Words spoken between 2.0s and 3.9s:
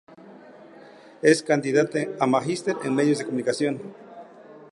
a magister en Medios de comunicación.